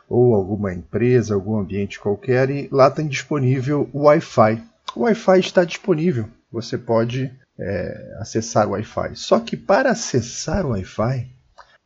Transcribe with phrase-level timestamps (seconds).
[0.09, 4.63] ou alguma empresa, algum ambiente qualquer, e lá tem disponível o Wi-Fi.
[4.95, 9.15] O Wi-Fi está disponível, você pode é, acessar o Wi-Fi.
[9.15, 11.27] Só que para acessar o Wi-Fi,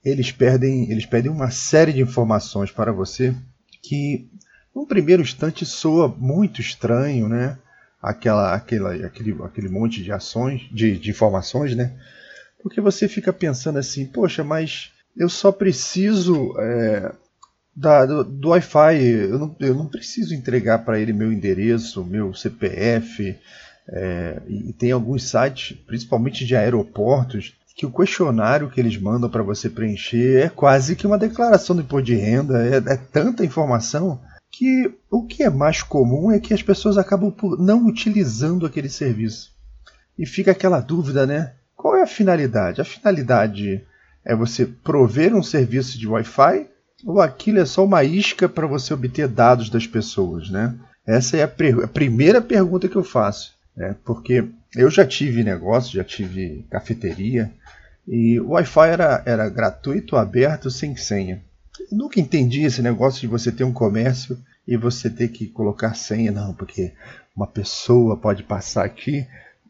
[0.03, 3.35] eles pedem, eles pedem uma série de informações para você
[3.81, 4.27] que,
[4.75, 7.57] num primeiro instante, soa muito estranho, né?
[8.01, 11.93] Aquela, aquela, aquele, aquele monte de ações, de, de informações, né?
[12.61, 17.11] Porque você fica pensando assim, poxa, mas eu só preciso é,
[17.75, 19.03] da, do, do Wi-Fi.
[19.03, 23.37] Eu não, eu não preciso entregar para ele meu endereço, meu CPF.
[23.91, 29.43] É, e tem alguns sites, principalmente de aeroportos, que o questionário que eles mandam para
[29.43, 32.63] você preencher é quase que uma declaração do imposto de renda.
[32.65, 34.21] É, é tanta informação
[34.51, 38.89] que o que é mais comum é que as pessoas acabam por não utilizando aquele
[38.89, 39.51] serviço.
[40.17, 41.53] E fica aquela dúvida, né?
[41.75, 42.81] Qual é a finalidade?
[42.81, 43.83] A finalidade
[44.23, 46.67] é você prover um serviço de Wi-Fi
[47.05, 50.75] ou aquilo é só uma isca para você obter dados das pessoas, né?
[51.05, 51.51] Essa é a,
[51.83, 53.95] a primeira pergunta que eu faço, né?
[54.03, 57.51] porque eu já tive negócio, já tive cafeteria
[58.07, 61.41] e o Wi-Fi era, era gratuito, aberto, sem senha.
[61.79, 64.37] Eu nunca entendi esse negócio de você ter um comércio
[64.67, 66.93] e você ter que colocar senha, não, porque
[67.35, 69.25] uma pessoa pode passar aqui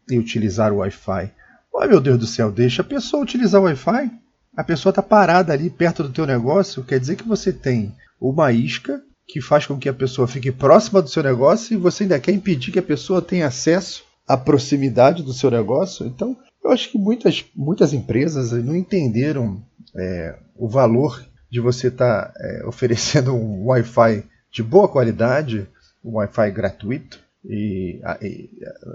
[0.10, 1.32] e utilizar o Wi-Fi.
[1.78, 4.12] Ai meu Deus do céu, deixa a pessoa utilizar o Wi-Fi
[4.56, 8.52] a pessoa está parada ali perto do teu negócio, quer dizer que você tem uma
[8.52, 12.19] isca que faz com que a pessoa fique próxima do seu negócio e você ainda
[12.19, 16.06] quer impedir que a pessoa tenha acesso à proximidade do seu negócio.
[16.06, 19.64] Então, eu acho que muitas, muitas empresas não entenderam
[19.96, 25.66] é, o valor de você estar tá, é, oferecendo um Wi-Fi de boa qualidade,
[26.03, 28.50] um Wi-Fi gratuito, e, e,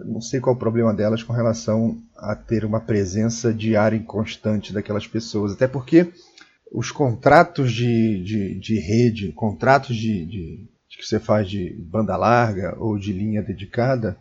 [0.04, 4.00] não sei qual é o problema delas com relação a ter uma presença diária e
[4.00, 5.52] constante daquelas pessoas.
[5.52, 6.12] Até porque
[6.76, 12.14] os contratos de, de, de rede, contratos de, de, de, que você faz de banda
[12.18, 14.14] larga ou de linha dedicada,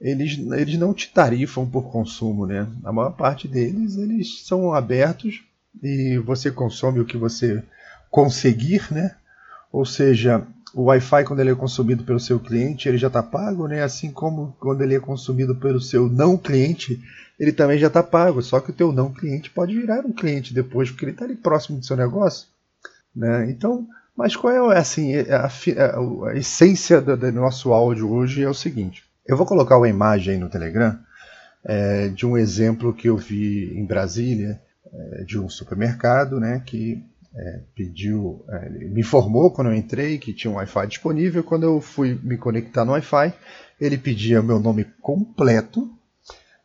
[0.00, 2.46] eles, eles não te tarifam por consumo.
[2.46, 2.66] Né?
[2.82, 5.44] A maior parte deles eles são abertos
[5.80, 7.62] e você consome o que você
[8.10, 9.14] conseguir, né?
[9.70, 10.44] ou seja,
[10.74, 13.82] o Wi-Fi, quando ele é consumido pelo seu cliente, ele já está pago, né?
[13.82, 17.00] assim como quando ele é consumido pelo seu não cliente,
[17.38, 18.42] ele também já está pago.
[18.42, 21.36] Só que o teu não cliente pode virar um cliente depois, porque ele está ali
[21.36, 22.48] próximo do seu negócio.
[23.14, 23.50] Né?
[23.50, 23.86] Então,
[24.16, 28.54] mas qual é assim, a, a, a essência do, do, nosso áudio hoje é o
[28.54, 29.04] seguinte.
[29.26, 30.98] Eu vou colocar uma imagem no Telegram
[31.64, 34.60] é, de um exemplo que eu vi em Brasília,
[34.92, 37.02] é, de um supermercado, né, que
[37.36, 41.42] é, pediu, é, me informou quando eu entrei que tinha um Wi-Fi disponível.
[41.42, 43.34] Quando eu fui me conectar no Wi-Fi,
[43.80, 45.90] ele pedia meu nome completo,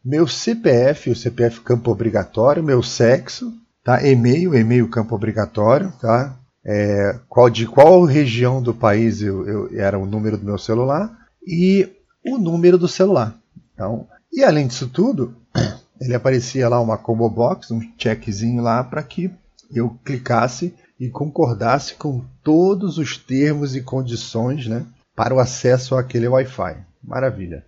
[0.05, 3.51] meu CPF, o CPF campo obrigatório, meu sexo,
[3.83, 4.05] tá?
[4.05, 6.37] E-mail, e-mail campo obrigatório, tá?
[6.63, 11.17] É, qual, de qual região do país eu, eu, era o número do meu celular
[11.45, 11.89] e
[12.23, 13.35] o número do celular.
[13.73, 15.35] Então, e além disso tudo,
[15.99, 19.31] ele aparecia lá uma combo box, um checkzinho lá para que
[19.71, 24.85] eu clicasse e concordasse com todos os termos e condições, né,
[25.15, 26.77] para o acesso àquele Wi-Fi.
[27.03, 27.65] Maravilha.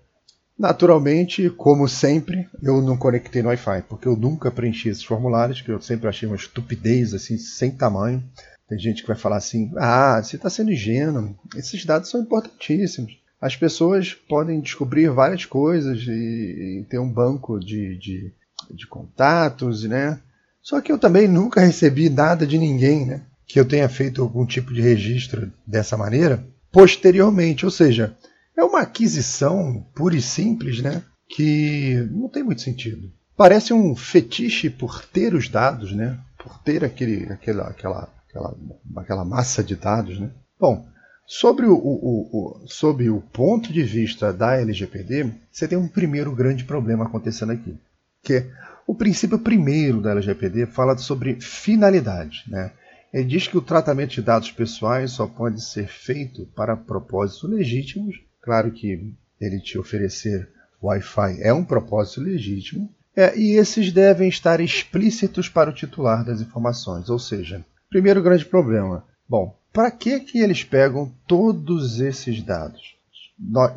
[0.57, 5.71] Naturalmente, como sempre, eu não conectei no Wi-Fi, porque eu nunca preenchi esses formulários, que
[5.71, 8.23] eu sempre achei uma estupidez assim, sem tamanho.
[8.69, 13.19] Tem gente que vai falar assim: ah, você está sendo ingênuo, esses dados são importantíssimos.
[13.41, 18.31] As pessoas podem descobrir várias coisas e, e ter um banco de, de,
[18.69, 20.19] de contatos, né?
[20.61, 23.21] Só que eu também nunca recebi nada de ninguém, né?
[23.47, 27.65] Que eu tenha feito algum tipo de registro dessa maneira posteriormente.
[27.65, 28.15] Ou seja,
[28.55, 31.03] é uma aquisição pura e simples, né?
[31.27, 33.11] Que não tem muito sentido.
[33.35, 36.19] Parece um fetiche por ter os dados, né?
[36.37, 38.55] Por ter aquele, aquela, aquela, aquela,
[38.97, 40.29] aquela massa de dados, né?
[40.59, 40.85] Bom,
[41.25, 46.35] sobre o, o, o, sobre o ponto de vista da LGPD, você tem um primeiro
[46.35, 47.75] grande problema acontecendo aqui,
[48.21, 48.51] que é
[48.91, 52.43] o princípio primeiro da LGPD fala sobre finalidade.
[52.45, 52.73] Né?
[53.13, 58.21] Ele diz que o tratamento de dados pessoais só pode ser feito para propósitos legítimos.
[58.41, 60.49] Claro que ele te oferecer
[60.83, 66.41] Wi-Fi é um propósito legítimo, é, e esses devem estar explícitos para o titular das
[66.41, 67.09] informações.
[67.09, 69.05] Ou seja, primeiro grande problema.
[69.27, 72.97] Bom, para que, que eles pegam todos esses dados?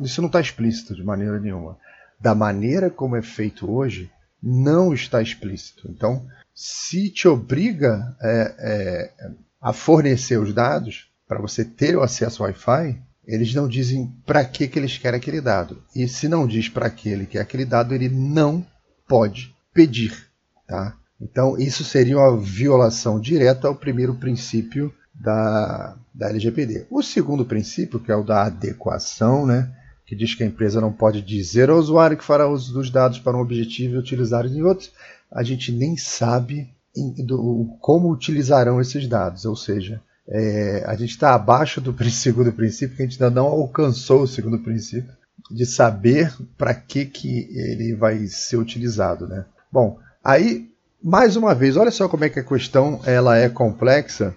[0.01, 1.77] Isso não está explícito de maneira nenhuma.
[2.19, 4.11] Da maneira como é feito hoje,
[4.45, 5.89] não está explícito.
[5.89, 9.11] Então, se te obriga é, é,
[9.59, 14.45] a fornecer os dados para você ter o acesso ao Wi-Fi, eles não dizem para
[14.45, 15.81] que, que eles querem aquele dado.
[15.95, 18.63] E se não diz para que ele quer aquele dado, ele não
[19.07, 20.27] pode pedir.
[20.67, 20.95] Tá?
[21.19, 26.85] Então, isso seria uma violação direta ao primeiro princípio da, da LGPD.
[26.89, 29.73] O segundo princípio, que é o da adequação, né?
[30.05, 33.19] Que diz que a empresa não pode dizer ao usuário que fará uso dos dados
[33.19, 34.91] para um objetivo e utilizar em outros,
[35.31, 39.45] a gente nem sabe em, do, como utilizarão esses dados.
[39.45, 43.47] Ou seja, é, a gente está abaixo do segundo princípio, que a gente ainda não
[43.47, 45.11] alcançou o segundo princípio,
[45.49, 49.27] de saber para que, que ele vai ser utilizado.
[49.27, 49.45] Né?
[49.71, 50.69] Bom, aí,
[51.03, 54.35] mais uma vez, olha só como é que a questão ela é complexa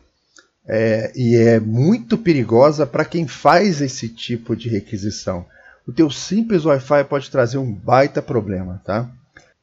[0.67, 5.47] é, e é muito perigosa para quem faz esse tipo de requisição
[5.89, 9.11] o teu simples Wi-Fi pode trazer um baita problema, tá?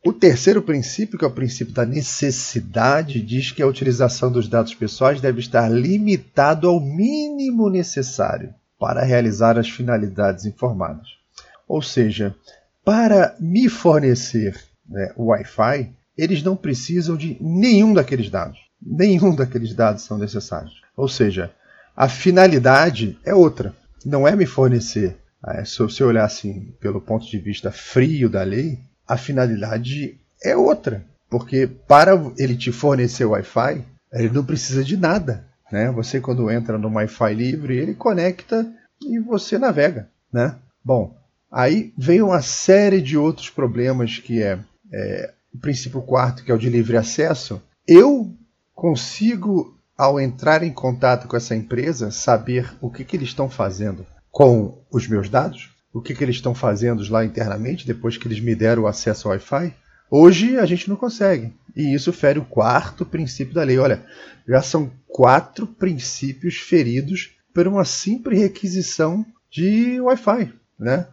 [0.03, 4.73] O terceiro princípio, que é o princípio da necessidade, diz que a utilização dos dados
[4.73, 11.09] pessoais deve estar limitado ao mínimo necessário para realizar as finalidades informadas.
[11.67, 12.35] Ou seja,
[12.83, 18.57] para me fornecer né, o Wi-Fi, eles não precisam de nenhum daqueles dados.
[18.81, 20.81] Nenhum daqueles dados são necessários.
[20.97, 21.51] Ou seja,
[21.95, 23.75] a finalidade é outra.
[24.03, 25.17] Não é me fornecer
[25.63, 31.05] se você olhar assim pelo ponto de vista frio da lei, a finalidade é outra.
[31.29, 35.45] Porque para ele te fornecer Wi-Fi, ele não precisa de nada.
[35.71, 35.91] Né?
[35.91, 38.65] Você, quando entra no Wi-Fi livre, ele conecta
[39.01, 40.09] e você navega.
[40.31, 40.55] Né?
[40.83, 41.15] Bom,
[41.51, 44.59] aí vem uma série de outros problemas que é,
[44.91, 47.61] é o princípio quarto, que é o de livre acesso.
[47.87, 48.33] Eu
[48.73, 54.05] consigo, ao entrar em contato com essa empresa, saber o que, que eles estão fazendo
[54.35, 58.41] com os meus dados, o que, que eles estão fazendo lá internamente depois que eles
[58.41, 59.73] me deram o acesso ao Wi-Fi.
[60.11, 61.53] Hoje a gente não consegue.
[61.73, 63.77] E isso fere o quarto princípio da lei.
[63.77, 64.05] Olha,
[64.45, 70.51] já são quatro princípios feridos por uma simples requisição de Wi-Fi.
[70.77, 71.07] Né?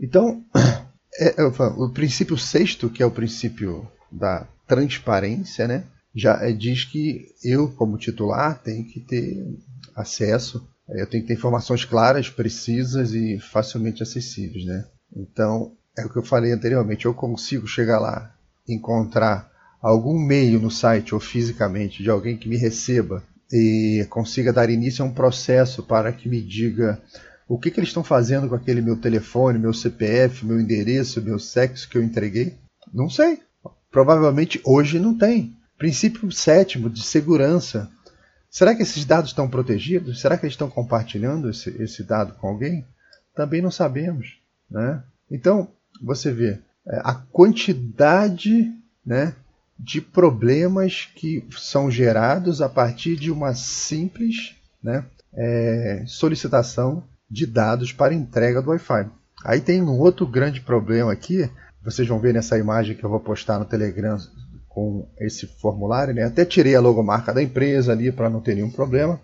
[0.00, 0.42] Então,
[1.20, 6.86] é, é, o princípio sexto, que é o princípio da transparência, né, já é, diz
[6.86, 9.46] que eu, como titular, tenho que ter
[9.94, 14.84] acesso eu tenho que ter informações claras, precisas e facilmente acessíveis, né?
[15.14, 18.34] Então, é o que eu falei anteriormente, eu consigo chegar lá,
[18.68, 23.22] encontrar algum meio no site ou fisicamente de alguém que me receba
[23.52, 27.02] e consiga dar início a um processo para que me diga
[27.48, 31.38] o que, que eles estão fazendo com aquele meu telefone, meu CPF, meu endereço, meu
[31.38, 32.54] sexo que eu entreguei?
[32.92, 33.40] Não sei.
[33.90, 35.54] Provavelmente hoje não tem.
[35.76, 37.90] Princípio sétimo de segurança.
[38.52, 40.20] Será que esses dados estão protegidos?
[40.20, 42.84] Será que eles estão compartilhando esse, esse dado com alguém?
[43.34, 44.38] Também não sabemos.
[44.70, 45.02] Né?
[45.30, 45.68] Então,
[46.02, 48.70] você vê é, a quantidade
[49.04, 49.34] né,
[49.78, 57.90] de problemas que são gerados a partir de uma simples né, é, solicitação de dados
[57.90, 59.08] para entrega do Wi-Fi.
[59.42, 61.50] Aí tem um outro grande problema aqui,
[61.82, 64.18] vocês vão ver nessa imagem que eu vou postar no Telegram
[64.74, 66.24] com esse formulário, né?
[66.24, 69.20] até tirei a logomarca da empresa ali para não ter nenhum problema.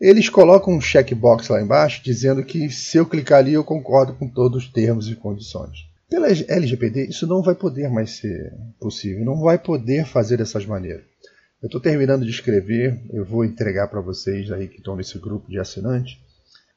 [0.00, 4.28] Eles colocam um checkbox lá embaixo dizendo que se eu clicar ali eu concordo com
[4.28, 5.86] todos os termos e condições.
[6.10, 11.04] Pela LGPD isso não vai poder mais ser possível, não vai poder fazer dessas maneiras.
[11.62, 15.48] Eu estou terminando de escrever, eu vou entregar para vocês aí que estão nesse grupo
[15.48, 16.18] de assinantes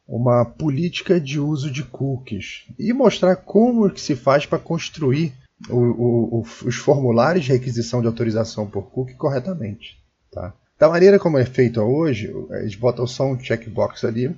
[0.07, 5.33] uma política de uso de cookies e mostrar como que se faz para construir
[5.69, 9.97] o, o, os formulários de requisição de autorização por cookie corretamente.
[10.31, 10.53] Tá?
[10.77, 14.35] Da maneira como é feito hoje, eles botam só um checkbox ali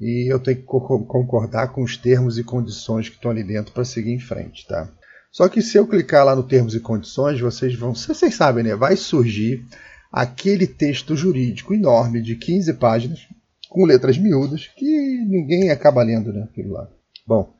[0.00, 3.84] e eu tenho que concordar com os termos e condições que estão ali dentro para
[3.84, 4.66] seguir em frente.
[4.66, 4.90] Tá?
[5.30, 7.94] Só que se eu clicar lá no termos e condições, vocês vão.
[7.94, 8.74] Vocês sabem, né?
[8.74, 9.64] Vai surgir
[10.10, 13.28] aquele texto jurídico enorme de 15 páginas,
[13.68, 14.84] com letras miúdas, que
[15.26, 16.44] ninguém acaba lendo, né?
[16.44, 16.88] Aquilo lá.
[17.26, 17.52] Bom,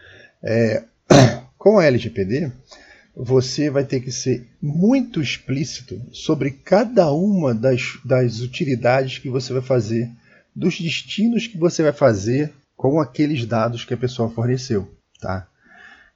[0.43, 0.85] é,
[1.59, 2.51] com a LGPD,
[3.17, 9.55] você vai ter que ser muito explícito sobre cada uma das, das utilidades que você
[9.55, 10.11] vai fazer,
[10.55, 15.47] dos destinos que você vai fazer com aqueles dados que a pessoa forneceu, tá?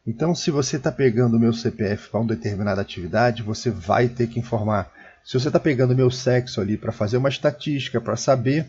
[0.06, 4.26] Então, se você está pegando o meu CPF para uma determinada atividade, você vai ter
[4.26, 4.90] que informar.
[5.24, 8.66] Se você está pegando o meu sexo ali para fazer uma estatística, para saber,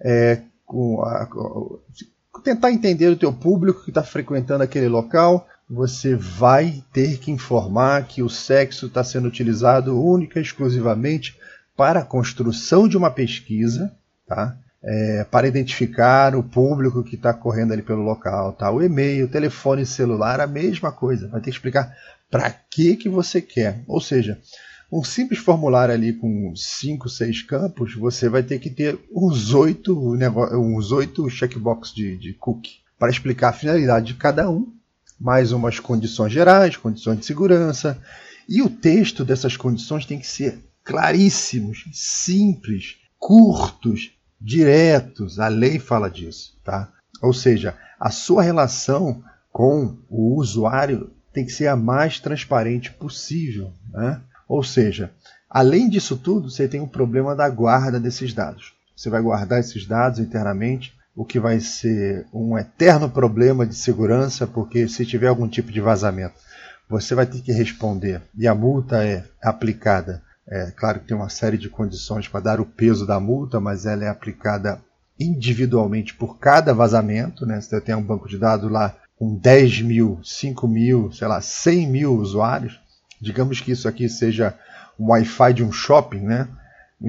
[0.00, 0.40] é,
[1.02, 1.28] a,
[2.42, 8.06] tentar entender o teu público que está frequentando aquele local, você vai ter que informar
[8.06, 11.38] que o sexo está sendo utilizado única e exclusivamente
[11.76, 13.92] para a construção de uma pesquisa,
[14.26, 14.56] tá?
[14.84, 18.52] é, para identificar o público que está correndo ali pelo local.
[18.52, 18.70] Tá?
[18.70, 21.28] O e-mail, o telefone celular, a mesma coisa.
[21.28, 21.96] Vai ter que explicar
[22.30, 23.82] para que, que você quer.
[23.88, 24.38] Ou seja,
[24.92, 30.16] um simples formulário ali com 5, 6 campos, você vai ter que ter uns 8,
[30.52, 34.70] uns 8 checkbox de, de cookie para explicar a finalidade de cada um,
[35.24, 37.98] mais umas condições gerais, condições de segurança.
[38.46, 45.40] E o texto dessas condições tem que ser claríssimos, simples, curtos, diretos.
[45.40, 46.92] A lei fala disso, tá?
[47.22, 53.72] Ou seja, a sua relação com o usuário tem que ser a mais transparente possível,
[53.90, 54.20] né?
[54.46, 55.10] Ou seja,
[55.48, 58.74] além disso tudo, você tem o um problema da guarda desses dados.
[58.94, 64.46] Você vai guardar esses dados internamente, o que vai ser um eterno problema de segurança,
[64.46, 66.34] porque se tiver algum tipo de vazamento,
[66.88, 71.28] você vai ter que responder e a multa é aplicada é claro que tem uma
[71.28, 74.80] série de condições para dar o peso da multa, mas ela é aplicada
[75.18, 77.46] individualmente por cada vazamento.
[77.46, 77.60] Né?
[77.60, 81.90] Você tem um banco de dados lá com 10 mil, 5 mil, sei lá, 100
[81.90, 82.78] mil usuários.
[83.20, 84.54] Digamos que isso aqui seja
[84.98, 86.48] um Wi-Fi de um shopping, né?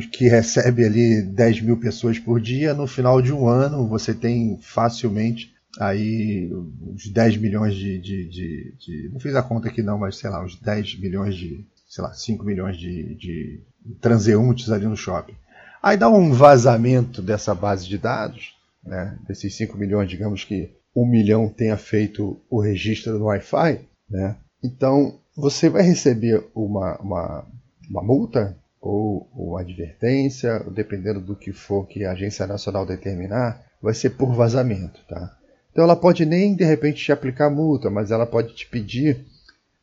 [0.01, 2.73] Que recebe ali 10 mil pessoas por dia.
[2.73, 6.49] No final de um ano, você tem facilmente aí
[6.81, 10.29] uns 10 milhões de, de, de, de, Não fiz a conta aqui não, mas sei
[10.29, 13.61] lá, uns 10 milhões de, sei lá, 5 milhões de,
[14.01, 15.35] transeuntes ali no shopping.
[15.81, 21.05] Aí dá um vazamento dessa base de dados, né, desses 5 milhões, digamos que 1
[21.05, 27.45] milhão tenha feito o registro no Wi-Fi, né, então você vai receber uma, uma,
[27.89, 33.95] uma multa ou, ou advertência, dependendo do que for que a Agência Nacional determinar, vai
[33.95, 34.99] ser por vazamento.
[35.09, 35.35] Tá?
[35.71, 39.25] Então ela pode nem de repente te aplicar multa, mas ela pode te pedir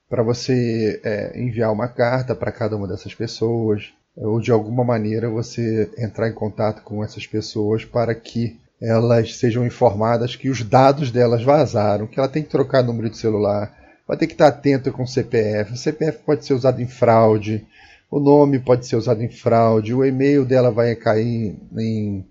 [0.08, 5.28] para você é, enviar uma carta para cada uma dessas pessoas, ou de alguma maneira
[5.28, 11.10] você entrar em contato com essas pessoas para que elas sejam informadas que os dados
[11.10, 13.74] delas vazaram, que ela tem que trocar número de celular,
[14.06, 15.72] vai ter que estar atento com o CPF.
[15.72, 17.66] O CPF pode ser usado em fraude,
[18.12, 22.26] o nome pode ser usado em fraude, o e-mail dela vai cair em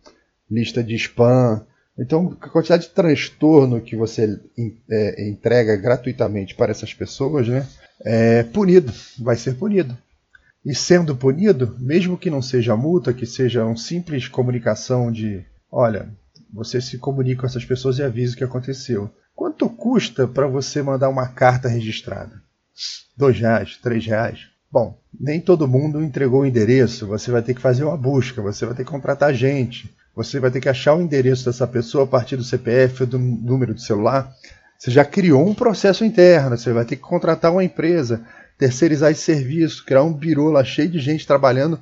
[0.49, 1.65] lista de spam.
[1.97, 4.39] Então, a quantidade de transtorno que você
[4.91, 7.67] é, entrega gratuitamente para essas pessoas, né,
[8.01, 9.97] é punido, vai ser punido.
[10.63, 16.09] E sendo punido, mesmo que não seja multa, que seja uma simples comunicação de, olha,
[16.53, 19.09] você se comunica com essas pessoas e avisa o que aconteceu.
[19.35, 22.39] Quanto custa para você mandar uma carta registrada?
[23.17, 24.50] Dois reais, três reais?
[24.71, 27.05] Bom, nem todo mundo entregou o endereço.
[27.07, 29.93] Você vai ter que fazer uma busca, você vai ter que contratar gente.
[30.15, 33.19] Você vai ter que achar o endereço dessa pessoa a partir do CPF ou do
[33.19, 34.33] número de celular.
[34.77, 38.25] Você já criou um processo interno, você vai ter que contratar uma empresa,
[38.57, 41.79] terceirizar esse serviço, criar um birô lá cheio de gente trabalhando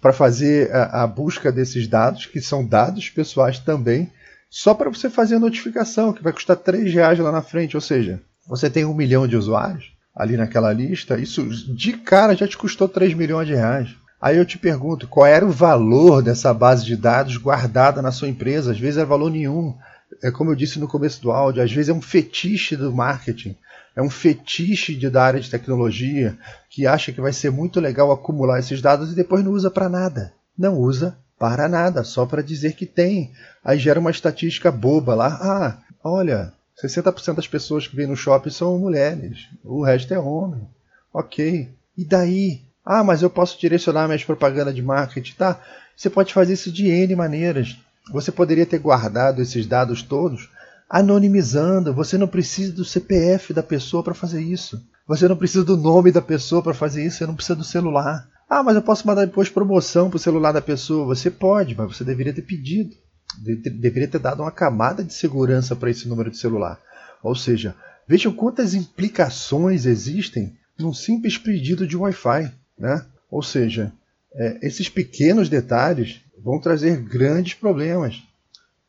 [0.00, 4.12] para fazer a, a, busca desses dados, que são dados pessoais também,
[4.48, 7.76] só para você fazer a notificação, que vai custar 3 reais lá na frente.
[7.76, 12.48] Ou seja, você tem um milhão de usuários ali naquela lista, isso de cara já
[12.48, 13.90] te custou 3 milhões de reais.
[14.20, 18.26] Aí eu te pergunto, qual era o valor dessa base de dados guardada na sua
[18.26, 18.72] empresa?
[18.72, 19.76] Às vezes é valor nenhum.
[20.20, 23.54] É como eu disse no começo do áudio, às vezes é um fetiche do marketing,
[23.94, 26.36] é um fetiche de, da área de tecnologia
[26.68, 29.88] que acha que vai ser muito legal acumular esses dados e depois não usa para
[29.88, 30.32] nada.
[30.58, 33.30] Não usa para nada, só para dizer que tem.
[33.64, 35.38] Aí gera uma estatística boba lá.
[35.40, 40.60] Ah, olha, 60% das pessoas que vêm no shopping são mulheres, o resto é homem.
[41.12, 41.68] Ok.
[41.96, 42.62] E daí?
[42.84, 45.34] Ah, mas eu posso direcionar minhas propagandas de marketing.
[45.34, 45.60] Tá,
[45.96, 47.76] você pode fazer isso de N maneiras.
[48.12, 50.48] Você poderia ter guardado esses dados todos
[50.88, 51.92] anonimizando.
[51.92, 54.80] Você não precisa do CPF da pessoa para fazer isso.
[55.06, 57.18] Você não precisa do nome da pessoa para fazer isso.
[57.18, 58.26] Você não precisa do celular.
[58.48, 61.04] Ah, mas eu posso mandar depois promoção para o celular da pessoa.
[61.06, 62.96] Você pode, mas você deveria ter pedido.
[63.36, 66.80] Deveria ter dado uma camada de segurança para esse número de celular.
[67.22, 67.74] Ou seja,
[68.06, 72.52] vejam quantas implicações existem num simples pedido de Wi-Fi.
[72.78, 73.04] Né?
[73.30, 73.92] Ou seja,
[74.34, 78.22] é, esses pequenos detalhes vão trazer grandes problemas.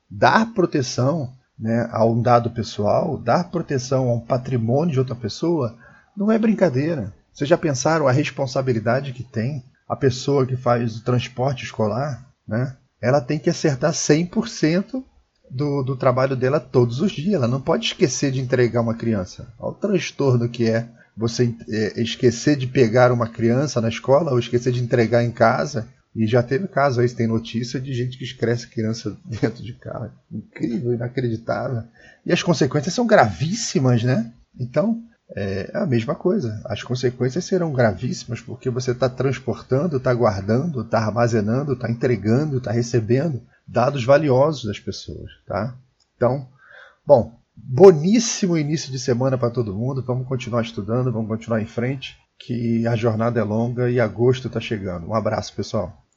[0.09, 5.77] Dar proteção né, a um dado pessoal, dar proteção a um patrimônio de outra pessoa,
[6.15, 7.13] não é brincadeira.
[7.33, 12.25] Vocês já pensaram a responsabilidade que tem a pessoa que faz o transporte escolar?
[12.47, 12.75] Né?
[13.01, 15.03] Ela tem que acertar 100%
[15.49, 17.35] do, do trabalho dela todos os dias.
[17.35, 19.53] Ela não pode esquecer de entregar uma criança.
[19.57, 24.39] Olha o transtorno que é você é, esquecer de pegar uma criança na escola ou
[24.39, 25.87] esquecer de entregar em casa.
[26.15, 30.11] E já teve caso aí, tem notícia de gente que esquece criança dentro de carro.
[30.31, 31.83] Incrível, inacreditável.
[32.25, 34.31] E as consequências são gravíssimas, né?
[34.59, 35.03] Então,
[35.35, 36.61] é a mesma coisa.
[36.65, 42.71] As consequências serão gravíssimas porque você está transportando, está guardando, está armazenando, está entregando, está
[42.71, 45.75] recebendo dados valiosos das pessoas, tá?
[46.15, 46.47] Então,
[47.05, 50.03] bom, boníssimo início de semana para todo mundo.
[50.05, 54.59] Vamos continuar estudando, vamos continuar em frente, que a jornada é longa e agosto está
[54.59, 55.07] chegando.
[55.07, 56.08] Um abraço, pessoal.